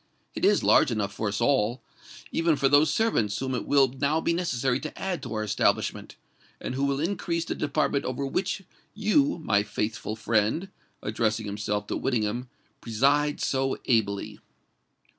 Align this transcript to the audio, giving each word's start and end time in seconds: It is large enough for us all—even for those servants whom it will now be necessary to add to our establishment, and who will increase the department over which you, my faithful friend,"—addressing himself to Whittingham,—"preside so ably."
It 0.33 0.43
is 0.43 0.63
large 0.63 0.89
enough 0.89 1.13
for 1.13 1.27
us 1.27 1.39
all—even 1.39 2.55
for 2.55 2.67
those 2.67 2.89
servants 2.91 3.37
whom 3.37 3.53
it 3.53 3.67
will 3.67 3.87
now 3.87 4.19
be 4.19 4.33
necessary 4.33 4.79
to 4.79 4.99
add 4.99 5.21
to 5.21 5.33
our 5.35 5.43
establishment, 5.43 6.15
and 6.59 6.73
who 6.73 6.85
will 6.85 6.99
increase 6.99 7.45
the 7.45 7.53
department 7.53 8.05
over 8.05 8.25
which 8.25 8.63
you, 8.95 9.37
my 9.43 9.61
faithful 9.61 10.15
friend,"—addressing 10.15 11.45
himself 11.45 11.85
to 11.85 11.97
Whittingham,—"preside 11.97 13.41
so 13.41 13.77
ably." 13.85 14.39